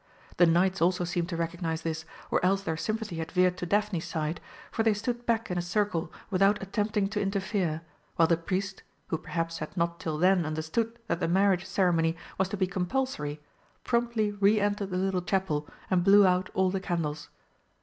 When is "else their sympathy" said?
2.43-3.17